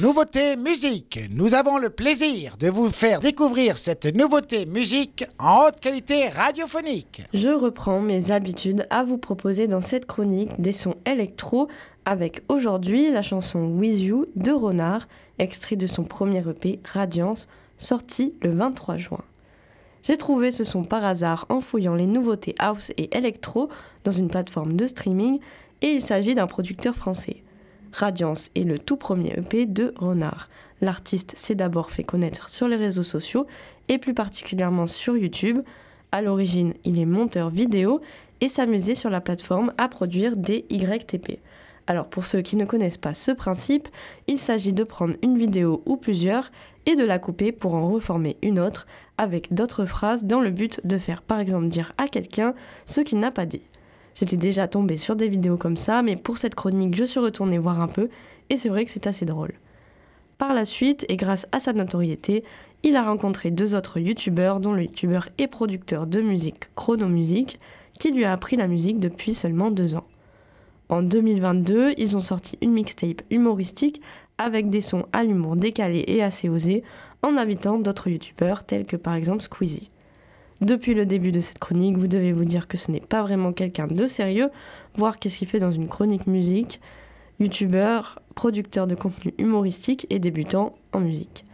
[0.00, 1.18] Nouveauté musique.
[1.32, 7.22] Nous avons le plaisir de vous faire découvrir cette nouveauté musique en haute qualité radiophonique.
[7.34, 11.66] Je reprends mes habitudes à vous proposer dans cette chronique des sons électro
[12.04, 15.08] avec aujourd'hui la chanson With You de Renard,
[15.40, 19.24] extrait de son premier EP Radiance, sorti le 23 juin.
[20.04, 23.68] J'ai trouvé ce son par hasard en fouillant les nouveautés house et électro
[24.04, 25.40] dans une plateforme de streaming
[25.82, 27.42] et il s'agit d'un producteur français.
[27.92, 30.48] Radiance est le tout premier EP de Renard.
[30.80, 33.46] L'artiste s'est d'abord fait connaître sur les réseaux sociaux
[33.88, 35.60] et plus particulièrement sur YouTube.
[36.12, 38.00] À l'origine, il est monteur vidéo
[38.40, 41.40] et s'amusait sur la plateforme à produire des YTP.
[41.86, 43.88] Alors pour ceux qui ne connaissent pas ce principe,
[44.26, 46.50] il s'agit de prendre une vidéo ou plusieurs
[46.86, 48.86] et de la couper pour en reformer une autre
[49.16, 53.18] avec d'autres phrases dans le but de faire par exemple dire à quelqu'un ce qu'il
[53.18, 53.62] n'a pas dit.
[54.18, 57.56] J'étais déjà tombée sur des vidéos comme ça, mais pour cette chronique, je suis retournée
[57.56, 58.08] voir un peu,
[58.50, 59.52] et c'est vrai que c'est assez drôle.
[60.38, 62.42] Par la suite, et grâce à sa notoriété,
[62.82, 67.60] il a rencontré deux autres youtubeurs, dont le youtubeur et producteur de musique Chronomusique,
[68.00, 70.06] qui lui a appris la musique depuis seulement deux ans.
[70.88, 74.02] En 2022, ils ont sorti une mixtape humoristique
[74.36, 76.82] avec des sons à l'humour décalé et assez osé,
[77.22, 79.92] en invitant d'autres youtubeurs tels que par exemple Squeezie.
[80.60, 83.52] Depuis le début de cette chronique, vous devez vous dire que ce n'est pas vraiment
[83.52, 84.50] quelqu'un de sérieux,
[84.96, 86.80] voir qu'est-ce qu'il fait dans une chronique musique,
[87.38, 91.44] youtubeur, producteur de contenu humoristique et débutant en musique.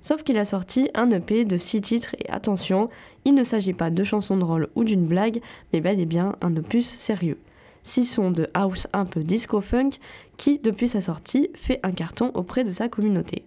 [0.00, 2.88] Sauf qu'il a sorti un EP de 6 titres et attention,
[3.24, 5.40] il ne s'agit pas de chansons drôles ou d'une blague,
[5.72, 7.38] mais bel et bien un opus sérieux.
[7.82, 9.90] 6 sons de house un peu disco-funk
[10.36, 13.44] qui, depuis sa sortie, fait un carton auprès de sa communauté.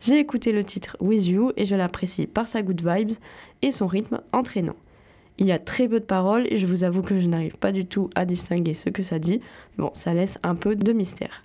[0.00, 3.18] J'ai écouté le titre With You et je l'apprécie par sa good vibes
[3.62, 4.76] et son rythme entraînant.
[5.38, 7.72] Il y a très peu de paroles et je vous avoue que je n'arrive pas
[7.72, 9.40] du tout à distinguer ce que ça dit.
[9.76, 11.42] Bon, ça laisse un peu de mystère.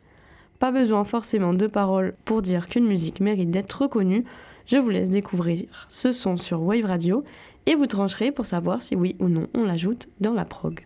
[0.60, 4.24] Pas besoin forcément de paroles pour dire qu'une musique mérite d'être reconnue.
[4.66, 7.24] Je vous laisse découvrir ce son sur Wave Radio
[7.66, 10.82] et vous trancherez pour savoir si oui ou non on l'ajoute dans la prog.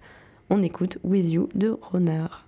[0.49, 2.44] On écoute With You de Runner.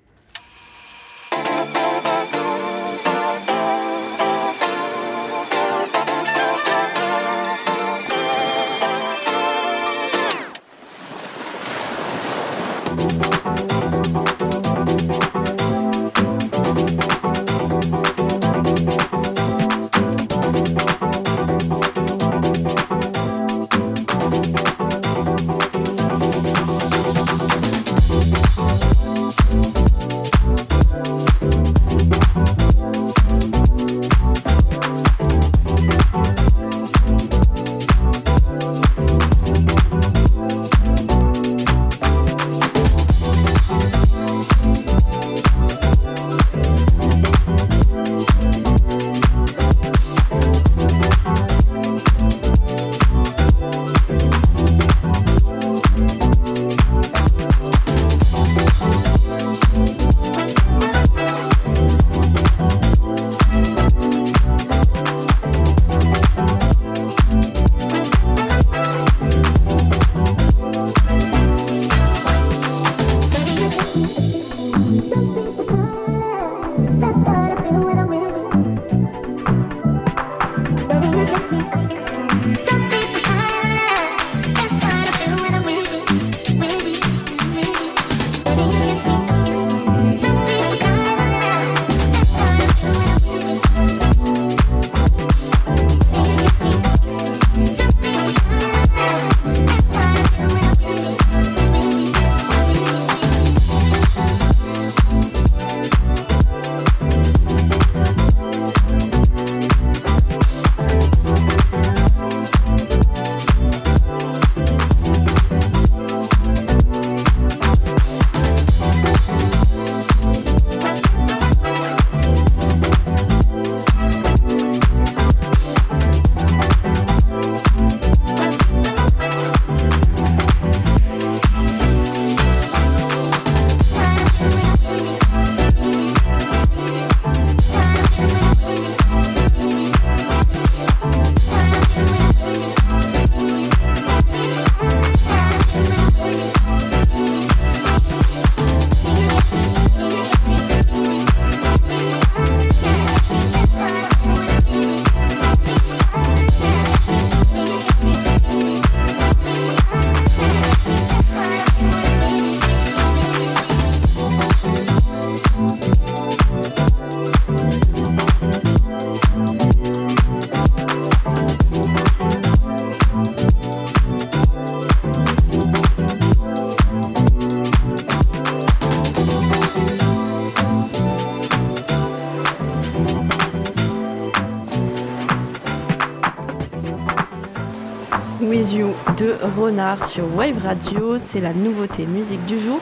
[188.48, 192.80] With You de Renard sur Wave Radio, c'est la nouveauté musique du jour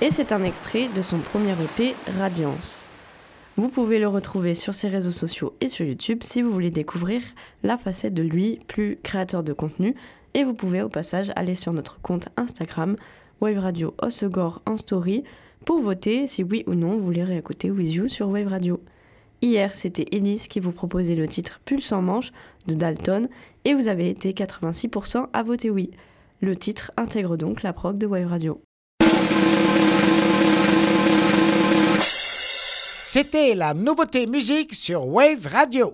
[0.00, 2.86] et c'est un extrait de son premier EP Radiance.
[3.58, 7.20] Vous pouvez le retrouver sur ses réseaux sociaux et sur YouTube si vous voulez découvrir
[7.62, 9.94] la facette de lui, plus créateur de contenu.
[10.32, 12.96] Et vous pouvez au passage aller sur notre compte Instagram,
[13.42, 15.24] Wave Radio Osegor en story,
[15.66, 18.80] pour voter si oui ou non vous voulez réécouter With sur Wave Radio.
[19.42, 22.30] Hier, c'était Elise qui vous proposait le titre Pulse en manche
[22.68, 23.28] de Dalton
[23.64, 25.90] et vous avez été 86% à voter oui.
[26.40, 28.62] Le titre intègre donc la prog de Wave Radio.
[33.04, 35.92] C'était la nouveauté musique sur Wave Radio.